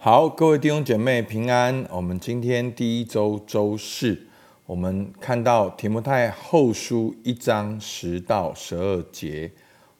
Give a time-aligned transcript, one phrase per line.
[0.00, 1.84] 好，各位弟兄姐妹平安。
[1.90, 4.28] 我们今天第一周周四，
[4.64, 9.50] 我们看到提摩太后书一章十到十二节，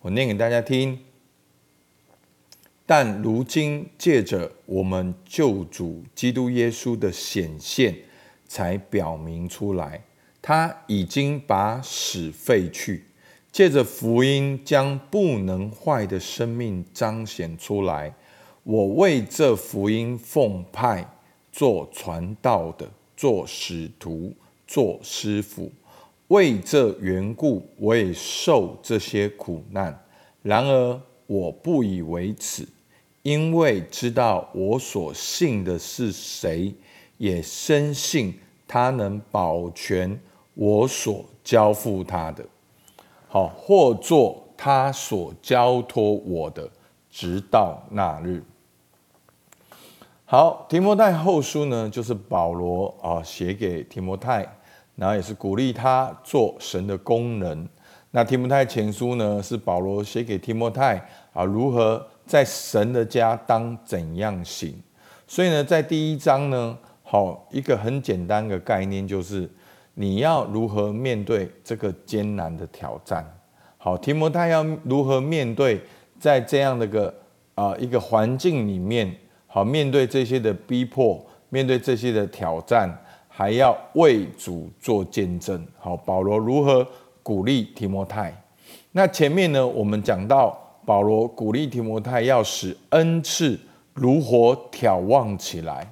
[0.01, 1.01] 我念给大家听。
[2.87, 7.97] 但如今借着我们救主基督耶稣的显现，
[8.47, 10.05] 才表明出来，
[10.41, 13.07] 他已经把死废去，
[13.51, 18.15] 借着福音将不能坏的生命彰显出来。
[18.71, 21.03] 我为这福音奉派
[21.51, 22.87] 做传道的，
[23.17, 24.31] 做使徒，
[24.67, 25.73] 做师傅，
[26.27, 29.99] 为这缘故，我也受这些苦难。
[30.43, 32.69] 然而我不以为耻。
[33.23, 36.75] 因为知道我所信的是谁，
[37.17, 40.21] 也深信他能保全
[40.53, 42.45] 我所交付他的，
[43.29, 46.71] 好，或做他所交托我的，
[47.11, 48.43] 直到那日。
[50.31, 54.47] 好，提摩太后书呢，就是保罗啊写给提摩太，
[54.95, 57.67] 然后也是鼓励他做神的工人。
[58.11, 61.03] 那提摩太前书呢，是保罗写给提摩太
[61.33, 62.07] 啊如何。
[62.27, 64.75] 在神的家当怎样行？
[65.27, 69.51] 所以呢，在第一章呢，好一个很简单的概念，就是
[69.95, 73.27] 你要如何面对这个艰难的挑战。
[73.79, 75.81] 好，提摩太要如何面对
[76.21, 77.15] 在这样的个
[77.55, 79.17] 啊、一个环境里面，
[79.49, 82.89] 好面对这些的逼迫，面对这些的挑战，
[83.27, 85.67] 还要为主做见证。
[85.81, 86.87] 好，保罗如何
[87.25, 88.33] 鼓励提摩太？
[88.93, 90.57] 那前面呢，我们讲到。
[90.89, 93.61] 保罗鼓励提摩太要使恩赐
[93.93, 95.87] 如火挑旺起来，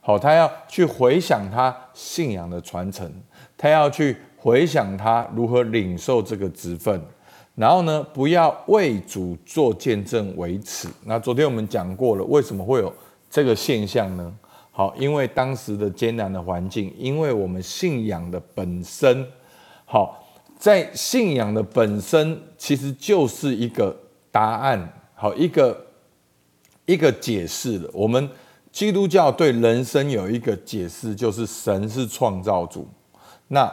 [0.00, 3.08] 好，他要去回想他信仰的传承，
[3.56, 7.00] 他要去回想他如何领受这个职分，
[7.60, 10.88] 然后呢，不要为主做见证为耻。
[11.04, 12.90] 那昨天我们讲过了，为什么会有
[13.30, 14.32] 这个现象呢？
[14.70, 19.26] 好，因为当时的艰难的环境，因为我们信仰的本身，
[19.84, 20.26] 好，
[20.58, 23.94] 在信仰的本身其实就是一个。
[24.32, 25.76] 答案好，一个
[26.86, 27.90] 一个解释的。
[27.92, 28.30] 我们
[28.70, 32.86] 基督教对人生有一个解释，就是神是创造主。
[33.48, 33.68] 那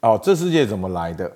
[0.00, 1.30] 哦，这世界怎么来的？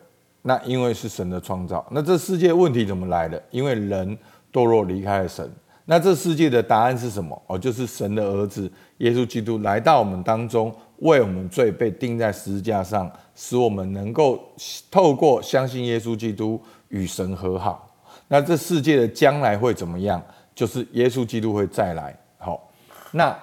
[0.48, 1.84] 那因为是神的创造。
[1.90, 3.42] 那这世界问题怎么来的？
[3.50, 4.16] 因为人
[4.52, 5.50] 堕落离开了神。
[5.86, 7.40] 那这世界的答案是什么？
[7.48, 14.40] 哦，就是神的儿子耶稣基督来到我们当中，为我们罪被钉在十字架上，使我们能够
[14.88, 17.92] 透过相信耶稣基督与神和好。
[18.28, 20.22] 那这世界的将来会怎么样？
[20.54, 22.16] 就是耶稣基督会再来。
[22.38, 22.70] 好，
[23.10, 23.36] 那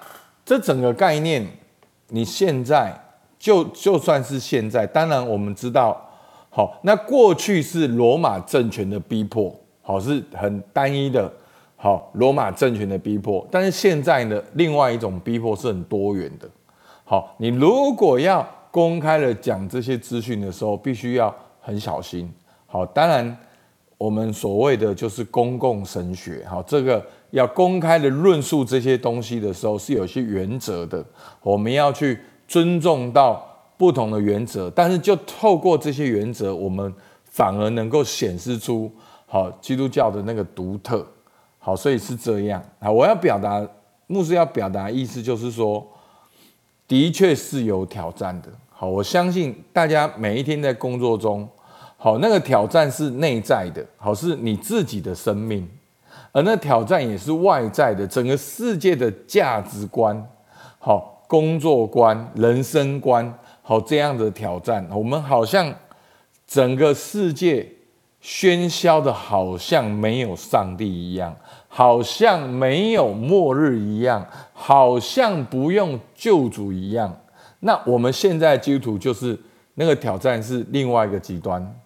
[0.44, 1.46] 这整个概念，
[2.08, 2.92] 你现在
[3.38, 6.03] 就就算是现在，当然我们知道，
[6.54, 11.28] 好，那过去是罗马政权的逼迫，好，是很单一的，
[11.74, 13.44] 好，罗马政权的逼迫。
[13.50, 16.48] 但是现在呢，另外一种逼迫是很多元的。
[17.02, 22.32] 好，你如果要公开的讲这些资讯的时候，必须要很小心。
[22.66, 23.36] 好，当然。
[23.96, 31.02] 我们所谓的就是公共神学，好，这个要公开的论述这些东西的时候，是有些原则的。
[31.40, 36.92] 我们要去尊重到不同的原则，但是就透过这些原则，我们
[37.24, 38.90] 反而能够显示出
[39.26, 41.06] 好基督教的那个独特。
[41.58, 42.90] 好，所以是这样啊。
[42.90, 43.66] 我要表达，
[44.06, 45.86] 牧师要表达意思就是说，
[46.86, 48.48] 的确是有挑战的。
[48.70, 51.48] 好，我相信大家每一天在工作中。
[51.96, 55.66] 好，那个挑战是内在的，好，是你自己的生命，
[56.32, 60.22] 而那挑战也是外在的，整个世界的价值观，
[60.78, 65.74] 好，工作观、人生观，好，这样的挑战，我们好像
[66.46, 67.66] 整个世界
[68.22, 71.34] 喧嚣的，好像没有上帝一样，
[71.66, 77.18] 好像没有末日一样，好像不用救主一样。
[77.60, 79.38] 那我们现在基督徒就是
[79.76, 81.80] 那个挑战是另外一个极端。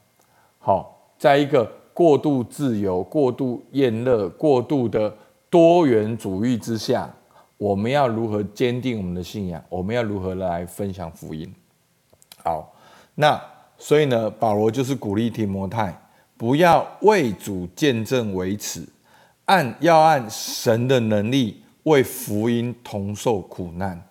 [0.58, 5.14] 好，在一个过度自由、过度厌乐、过度的
[5.48, 7.08] 多元主义之下，
[7.56, 9.62] 我们要如何坚定我们的信仰？
[9.68, 11.54] 我们要如何来分享福音？
[12.44, 12.74] 好，
[13.14, 13.40] 那
[13.76, 15.96] 所以呢，保罗就是鼓励提摩太，
[16.36, 18.86] 不要为主见证为耻，
[19.44, 24.02] 按要按神的能力为福音同受苦难。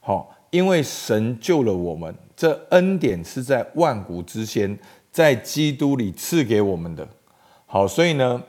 [0.00, 4.78] 好，因为神救了我们，这恩典是在万古之先。
[5.14, 7.06] 在基督里赐给我们的，
[7.66, 8.42] 好，所以呢，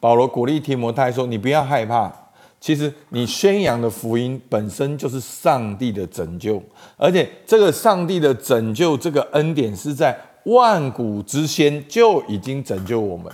[0.00, 2.10] 保罗鼓励提摩太说：“你不要害怕，
[2.60, 6.62] 其实你宣扬的福音本身就是上帝的拯救，
[6.98, 10.14] 而且这个上帝的拯救，这个恩典是在
[10.44, 13.32] 万古之先就已经拯救我们，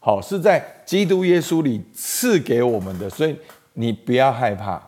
[0.00, 3.36] 好，是在基督耶稣里赐给我们的，所以
[3.74, 4.82] 你不要害怕，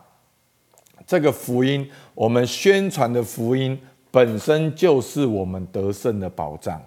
[1.05, 3.79] 这个福音，我们宣传的福音
[4.09, 6.81] 本身就是我们得胜的保障。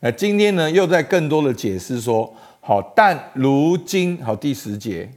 [0.00, 5.10] 那今天呢，又在更多的解释说，好，但如今好第十节，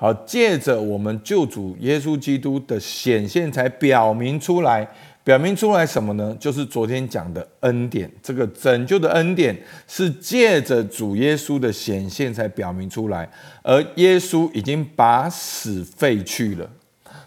[0.00, 4.88] 好借着我们救主耶稣基督的显现，才表明出来。
[5.24, 6.34] 表明出来什么呢？
[6.40, 9.54] 就是昨天讲的恩典，这个拯救的恩典
[9.86, 13.28] 是借着主耶稣的显现才表明出来，
[13.62, 16.70] 而耶稣已经把死废去了，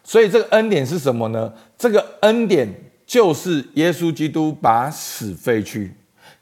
[0.03, 1.53] 所以这个恩典是什么呢？
[1.77, 2.67] 这个恩典
[3.05, 5.91] 就是耶稣基督把死废去，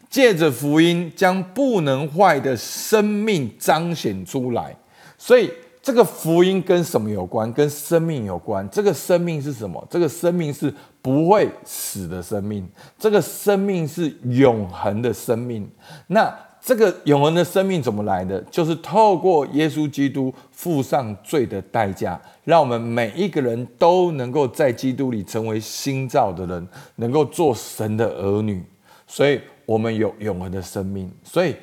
[0.09, 4.77] 借着福音将不能坏的生命彰显出来，
[5.17, 5.51] 所以。
[5.81, 7.51] 这个福音跟什么有关？
[7.53, 8.67] 跟生命有关。
[8.69, 9.85] 这个生命是什么？
[9.89, 12.67] 这个生命是不会死的生命。
[12.97, 15.69] 这个生命是永恒的生命。
[16.07, 18.39] 那这个永恒的生命怎么来的？
[18.51, 26.67] 就是透过耶稣基督付上罪的代价，让我们每一个人都能够在基督里成为新造的人，
[26.97, 28.61] 能够做神的儿女。
[29.07, 31.09] 所以我们有永恒的生命。
[31.23, 31.55] 所以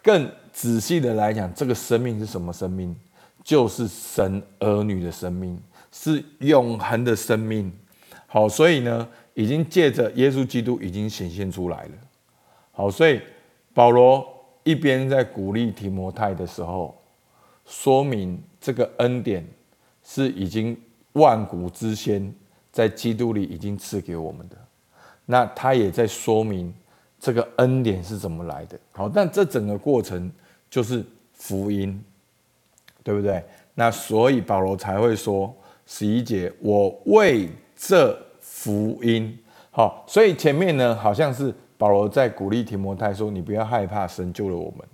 [0.00, 2.94] 更仔细的来讲，这个生命是什么生命？
[3.44, 5.62] 就是神儿女的生命，
[5.92, 7.70] 是永恒的生命。
[8.26, 11.92] 好，所以呢，已经借着耶稣基督已经显现出来了。
[12.72, 13.20] 好，所以
[13.74, 14.26] 保罗
[14.64, 16.98] 一边在鼓励提摩太的时候，
[17.66, 19.46] 说明这个恩典
[20.02, 20.76] 是已经
[21.12, 22.34] 万古之先
[22.72, 24.56] 在基督里已经赐给我们的。
[25.26, 26.74] 那他也在说明
[27.20, 28.78] 这个恩典是怎么来的。
[28.92, 30.32] 好，但这整个过程
[30.70, 31.04] 就是
[31.34, 32.02] 福音。
[33.04, 33.44] 对不对？
[33.74, 35.54] 那所以保罗才会说
[35.84, 39.38] 十一节，我为这福音。
[39.70, 44.86] 好，所以前面呢，好像是保罗在鼓励提摩太说：“你不要害怕，神救了我们。”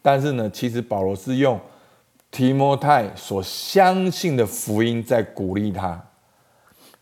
[0.00, 1.60] 但是呢，其实保罗是用
[2.30, 6.02] 提摩太所相信的福音在鼓励他。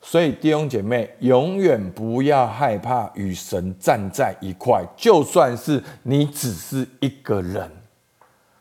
[0.00, 7.70] 所以弟兄姐妹，永远不要害怕与神站在一块，就算是你只是一个人。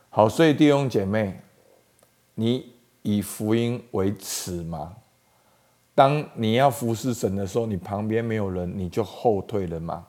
[0.10, 1.40] 好，所以弟兄姐妹。
[2.40, 4.94] 你以福音为耻吗？
[5.96, 10.06] 当你要服侍神的时候，你旁边没有人，你就后退了吗？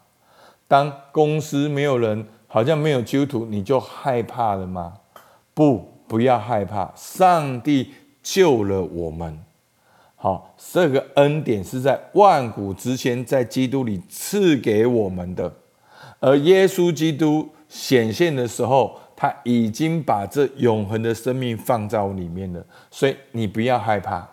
[0.66, 4.92] 当公司没有人，好像没有基督徒，你就害怕了吗？
[5.54, 9.42] 不，不要害怕，上帝救了我们。
[10.14, 15.50] 好，这个恩典是在万古之前，在基督里赐给我们的，
[16.20, 19.00] 而耶稣基督显现的时候。
[19.20, 24.25] 他已经把这永恒的生命放在我里面了，所以你不要害怕，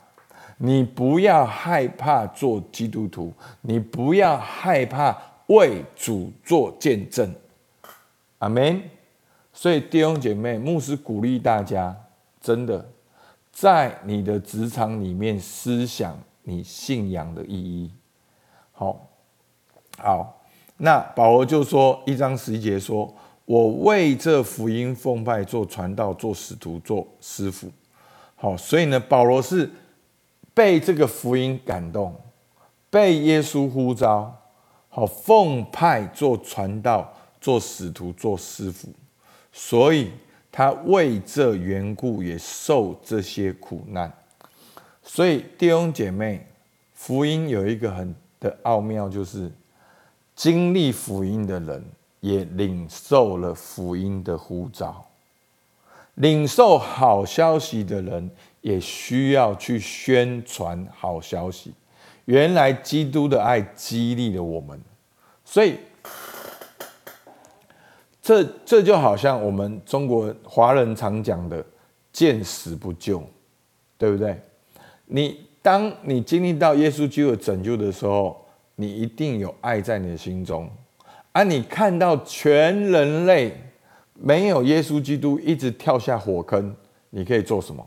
[0.60, 5.18] 你不要害怕做基督徒，你不要害怕
[5.48, 7.34] 为主做见证，
[8.38, 8.80] 阿门。
[9.52, 11.96] 所以弟兄姐妹，牧师鼓励大家，
[12.40, 12.88] 真的
[13.52, 17.92] 在你的职场里面思想你信仰的意义。
[18.72, 19.10] 好，
[19.98, 20.44] 好，
[20.78, 23.12] 那保罗就说一章十一节说。
[23.46, 27.72] 我为这福音奉派做传道、做使徒、做师傅。
[28.36, 29.70] 好，所以呢，保罗是
[30.54, 32.14] 被这个福音感动，
[32.90, 34.36] 被耶稣呼召，
[34.90, 38.90] 好奉派做传道、做使徒、做师傅。
[39.54, 40.10] 所以
[40.52, 44.12] 他为这缘故也受这些苦难。
[45.04, 46.46] 所以弟兄姐妹，
[46.94, 49.52] 福音有一个很的奥妙，就是
[50.36, 51.86] 经历福音的人。
[52.26, 55.06] 也领受了福音的呼召，
[56.16, 61.72] 领受好消息的人也需要去宣传好消息。
[62.26, 64.82] 原来基督的爱激励了我们，
[65.44, 65.78] 所以
[68.24, 71.64] 这这就好像我们中国华人常讲的
[72.12, 73.22] “见死不救”，
[74.00, 74.42] 对不对？
[75.06, 78.44] 你当你经历到耶稣基督的拯救的时候，
[78.78, 80.68] 你一定有爱在你的心中。
[81.36, 83.54] 啊、你看到全人类
[84.14, 86.74] 没有耶稣基督，一直跳下火坑，
[87.10, 87.86] 你可以做什么？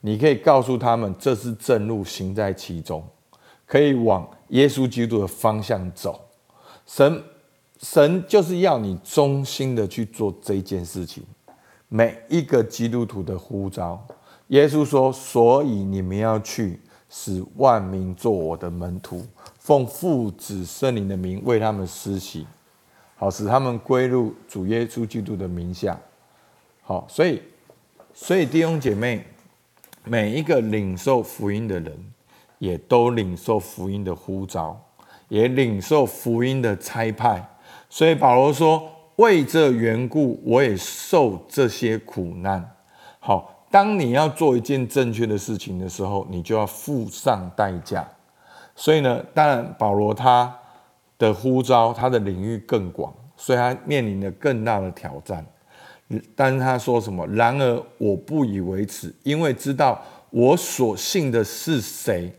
[0.00, 3.04] 你可以告诉他们，这是正路，行在其中，
[3.64, 6.20] 可以往耶稣基督的方向走。
[6.86, 7.22] 神，
[7.80, 11.22] 神就是要你忠心的去做这件事情。
[11.86, 14.04] 每一个基督徒的呼召，
[14.48, 19.24] 耶稣说：“所以你们要去，使万民做我的门徒，
[19.60, 22.44] 奉父子圣灵的名为他们施洗。”
[23.20, 25.98] 好，使他们归入主耶稣基督的名下。
[26.82, 27.42] 好，所以，
[28.14, 29.24] 所以弟兄姐妹，
[30.04, 31.92] 每一个领受福音的人，
[32.58, 34.80] 也都领受福音的呼召，
[35.28, 37.44] 也领受福音的差派。
[37.90, 42.76] 所以保罗说：“为这缘故，我也受这些苦难。”
[43.18, 48.08] 好，当你要做一件正确的事情的时候，你就要付上代价。
[48.76, 50.57] 所以呢，当然保罗他
[51.18, 55.44] 的呼召，他的领域更广，所以他面临了更大的挑战。
[56.34, 57.26] 但是他说什么？
[57.26, 62.32] 然而我不以为耻，因为知道我所信的是谁。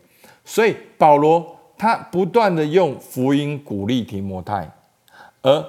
[0.44, 4.68] 所以保罗他不断的用福音鼓励提摩太，
[5.44, 5.64] 而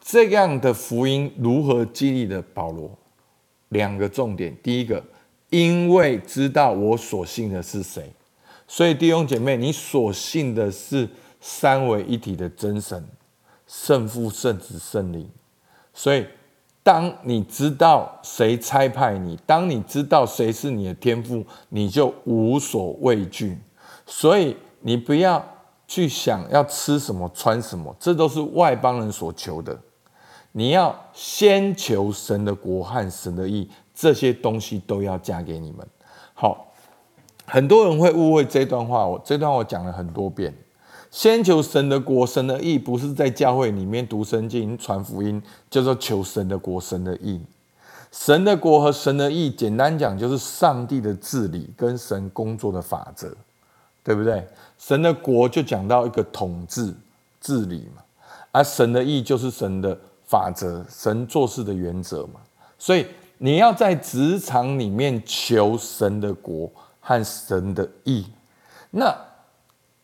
[0.00, 2.90] 这样的福音如何激励的保罗？
[3.68, 5.00] 两个重点，第一个，
[5.50, 8.12] 因为知道我所信的是谁，
[8.66, 11.08] 所以弟兄姐妹，你所信的是
[11.40, 13.02] 三位一体的真神，
[13.66, 15.28] 圣父、圣子、圣灵。
[15.94, 16.26] 所以，
[16.82, 23.58] 当你知道谁差派你，当你知道谁是你的天赋，你就无所畏惧。
[24.06, 25.44] 所以，你不要
[25.88, 29.78] 去想要吃什么、穿什么，这都是外邦人所求的。
[30.52, 35.86] 你要先求神的国和神的义，这些东西都要加给你们。
[36.34, 36.72] 好，
[37.46, 40.52] 很多人会误会这段话，我这段我讲了很多遍。
[41.10, 47.40] 先求神的国、神的义，不是在教会里面读圣经、传福音，叫做求神的国、神的义。
[48.12, 53.34] 神的国和神的义，简单讲就是上帝的治理跟神工作的法则，
[54.02, 54.46] 对不对？
[54.78, 56.94] 神的国就讲到一个统治、
[57.40, 58.02] 治理嘛，
[58.52, 59.98] 而神的义就是神的。
[60.30, 62.38] 法则，神做事的原则嘛，
[62.78, 63.04] 所以
[63.38, 68.24] 你要在职场里面求神的国和神的义。
[68.92, 69.12] 那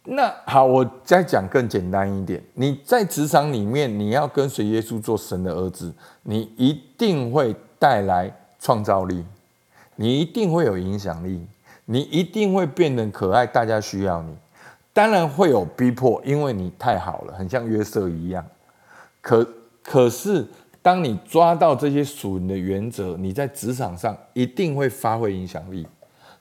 [0.09, 2.43] 那好，我再讲更简单一点。
[2.55, 9.25] 你在职场里面，你要跟随耶稣做神的儿子，你一定会带来创造力，
[9.97, 11.45] 你一定会有影响力，
[11.87, 14.35] 你一定会变得可爱，大家需要你。
[14.93, 18.45] 当然会有逼迫，因为你太好了，很像约瑟一样。
[19.21, 19.47] 可
[19.83, 20.47] 可是，
[20.81, 25.87] 当你抓到这些属灵的原则，你在职场上一定会发挥影响力。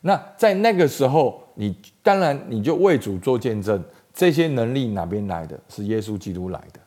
[0.02, 3.84] 那在那个时候，你当然你就为主做见证。
[4.14, 5.60] 这些能力哪边来的？
[5.68, 6.80] 是耶稣基督来的。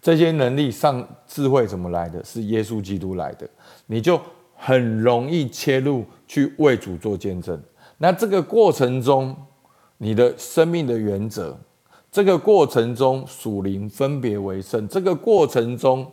[0.00, 2.24] 这些能力上智慧怎么来的？
[2.24, 3.48] 是耶稣基督来的。
[3.86, 4.20] 你就
[4.56, 7.60] 很容易切入去为主做见证。
[7.98, 9.36] 那这个过程中，
[9.98, 11.56] 你的生命的原则。
[12.10, 14.86] 这个过程中，属灵分别为圣。
[14.88, 16.10] 这个过程中，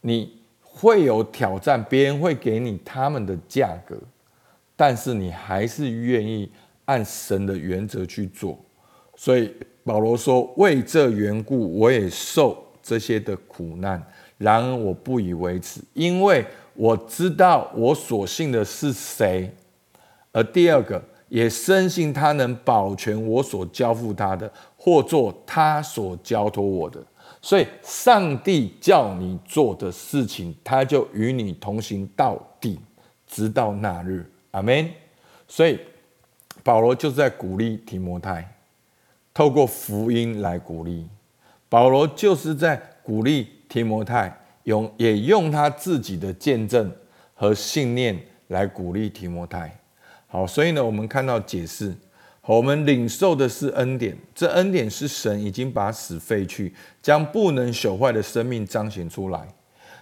[0.00, 3.96] 你会有挑战，别人会给你他们的价格，
[4.76, 6.50] 但是你还是愿意
[6.92, 8.58] 按神的原则去做。
[9.16, 9.52] 所以
[9.84, 14.02] 保罗说：“为这缘故，我也受这些的苦难，
[14.38, 16.44] 然而我不以为耻，因为
[16.74, 19.50] 我知道我所信的是谁。”
[20.32, 21.02] 而第二个。
[21.32, 27.02] 也深信他能保全我所交付他的，或做他所交托我的。
[27.40, 32.78] 所以，上帝叫你做的事情，他就与你同行到底，
[33.26, 34.30] 直到那日。
[34.50, 34.86] 阿门。
[35.48, 35.80] 所以，
[36.62, 38.56] 保罗就是在鼓励提摩太，
[39.34, 41.06] 透过福音来鼓励。
[41.68, 46.92] 保罗就是在鼓励提摩太，用也用他自己的见证
[47.34, 49.76] 和信念来鼓励提摩太。
[50.26, 51.94] 好，所以呢，我们看到解释，
[52.46, 59.48] 我们领受的是恩典，这恩典是神已经把死废去，将不能朽坏的生命彰显出来。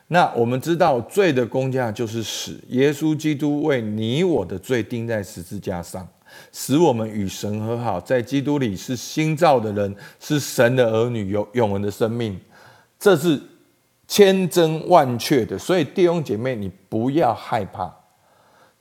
[0.08, 6.06] 那我们知道罪的工价就是死，耶稣基督为你我的罪钉在十字架上，
[6.52, 12.40] 使我们与神和好，在基督里是新造的人，是神的儿女，有永恒的生命，
[12.98, 13.40] 这是
[14.06, 15.58] 千真万确的。
[15.58, 17.94] 所以弟兄姐妹，你不要害怕。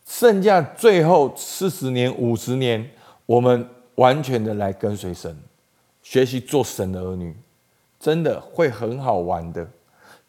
[0.05, 2.89] 剩下最后四十年、五十年，
[3.27, 5.37] 我们完全的来跟随神，
[6.01, 7.35] 学习做神的儿女，
[7.99, 9.67] 真的会很好玩的。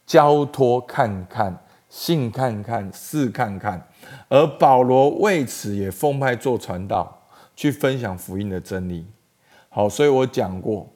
[0.04, 1.56] 交托看看，
[1.88, 3.88] 信看看，试看看。
[4.28, 7.22] 而保罗为此也奉派做传道，
[7.56, 9.04] 去分享福音的真理。
[9.68, 10.88] 好，所以我讲过，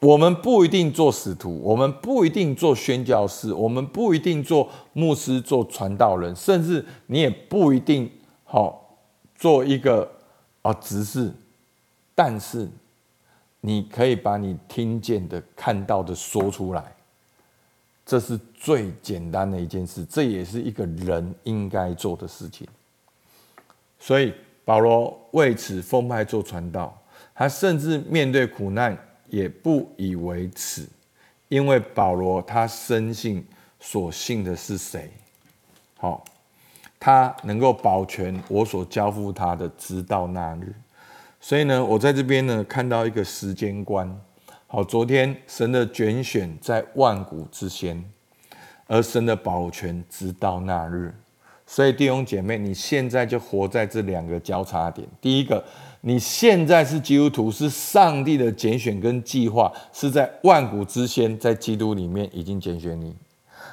[0.00, 8.10] 我们不一定做使徒，我们不一定做宣教士，我们不一定做牧师、做传道人，甚至你也不一定。
[8.44, 8.98] 好，
[9.34, 10.10] 做一个
[10.60, 11.32] 啊执事，
[12.14, 12.68] 但是
[13.60, 16.94] 你可以把你听见的、看到的说出来，
[18.04, 22.66] 这是最简单的一件事，这也是一个人应该做的事情。
[23.98, 27.00] 所以保罗为此奉派做传道，
[27.34, 28.96] 他甚至面对苦难
[29.28, 30.88] 也不以为耻，
[31.48, 33.46] 因为保罗他深信
[33.80, 35.10] 所信的是谁。
[35.96, 36.24] 好。
[37.04, 40.72] 他能够保全我所交付他的，直到那日。
[41.40, 44.08] 所以呢，我在这边呢看到一个时间观。
[44.74, 48.02] 好，昨天神的拣选在万古之先，
[48.86, 51.14] 而神的保全直到那日。
[51.66, 55.06] 所以弟兄姐妹，你现在就活在这两个交叉点。
[55.20, 55.62] 第一个，
[56.00, 63.14] 你现在是基督徒，是上帝的拣选跟计划，是在万古之先，在基督里面已经拣选你。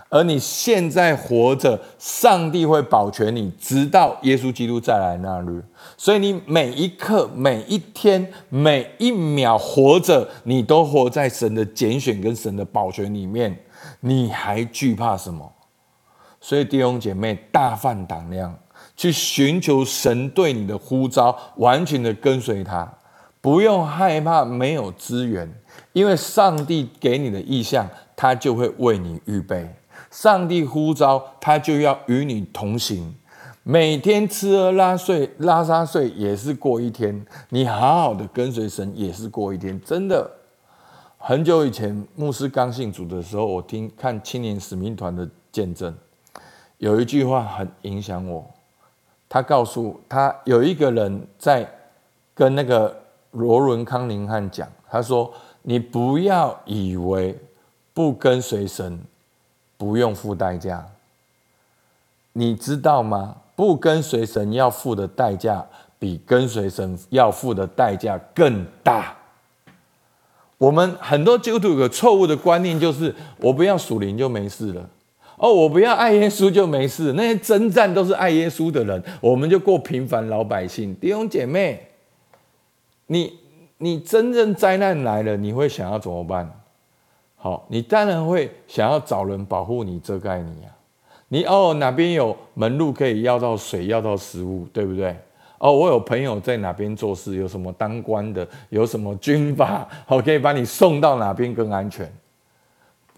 [0.10, 5.64] 而你现在活着，上帝会保全你，直到耶稣基督再来那日。
[5.96, 13.64] 所以你每一刻、每一天、每一秒活着，你都活在神的拣选跟神的保全里面。
[14.02, 15.54] 你还惧怕什么？
[16.42, 18.58] 所以弟兄姐妹，大放胆量
[18.96, 22.92] 去寻求神对你的呼召，完全的跟随他，
[23.42, 25.54] 不用害怕没有资源，
[25.94, 29.70] 因为上帝给你的意向，他就会为你预备。
[30.12, 33.16] 上帝呼召他，就要与你同行。
[33.64, 39.80] 每天吃喝拉睡拉撒睡也是过一天，你好好的跟随神也是过一天。
[39.82, 40.28] 真的，
[41.18, 45.94] 很久以前牧师刚信主的时候，我听看青年使命团的见证，
[46.80, 48.44] 有一句话很影响我。
[49.28, 51.70] 他告诉他有一个人在
[52.34, 57.38] 跟那个罗伦康宁汉讲，他说：“你不要以为
[57.94, 59.00] 不跟随神。”
[59.80, 60.86] 不用付代价，
[62.34, 63.38] 你知道吗？
[63.56, 65.66] 不跟随神要付的代价，
[65.98, 69.16] 比跟随神要付的代价更大。
[70.58, 74.90] 我们很多基督徒有个错误的观念，就是我不要属灵就没事了。
[75.38, 77.14] 哦，我不要爱耶稣就没事。
[77.14, 80.94] 那些征战都是爱耶稣的人，我们就过平凡老百姓。
[80.96, 81.88] 弟兄姐妹，
[83.08, 83.40] 你
[83.78, 86.59] 你真正灾难来了，你会想要怎么办？
[87.42, 90.76] 好，你当然会想要找人保护你、遮盖你啊。
[91.30, 95.16] 你哦，哪边有门路可以要到水、要到食物，对不对？
[95.58, 102.12] 哦，我有朋友在哪边做事，有什么当官的，有什么军阀，好， 可以把你送到哪边更安全。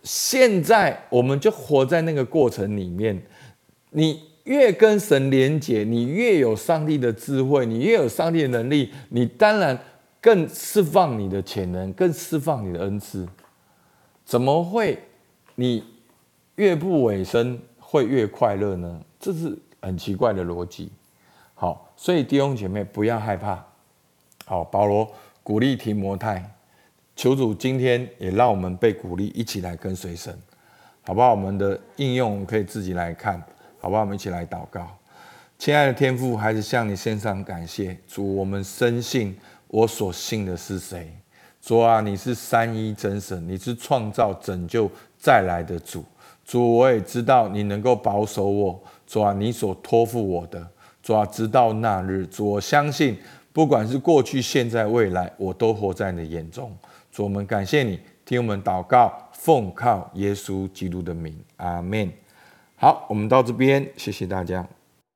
[0.03, 3.19] 现在我们就活在那个过程里面。
[3.91, 9.77] 你越跟神连结，你越有上帝的智慧，你越有上帝的能力，你当然
[10.19, 13.27] 更释放你的潜能，更释放你的恩赐。
[14.31, 14.97] 怎么会？
[15.55, 15.83] 你
[16.55, 19.01] 越不委身会越快乐呢？
[19.19, 20.89] 这是很奇怪的逻辑。
[21.53, 23.61] 好，所以弟兄姐妹不要害怕。
[24.45, 25.05] 好，保罗
[25.43, 26.49] 鼓励提摩太，
[27.13, 30.33] 求主今天也让我们被鼓励，一起来跟随神，
[31.01, 31.31] 好不好？
[31.31, 33.37] 我们的应用可以自己来看，
[33.81, 34.03] 好不好？
[34.03, 34.87] 我们一起来祷告。
[35.59, 37.97] 亲爱的天父，还是向你献上感谢。
[38.07, 41.13] 主，我们深信我所信的是谁？
[41.61, 46.03] 主啊，你是三一真神，你是创造、拯救、再来的主。
[46.43, 48.81] 主，我也知道你能够保守我。
[49.05, 50.67] 主啊，你所托付我的，
[51.03, 52.25] 主啊，直到那日。
[52.25, 53.15] 主，我相信，
[53.53, 56.75] 不管是过去、现在、未来，我都活在你的眼中。
[57.11, 62.11] 主，我们感谢你，听我们祷告，奉靠耶稣基督的名，阿门。
[62.75, 64.67] 好，我们到这边，谢谢大家。